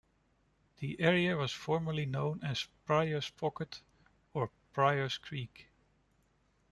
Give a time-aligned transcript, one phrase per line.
[0.79, 3.83] The area was formerly known as Priors Pocket
[4.33, 5.67] or Priors Creek.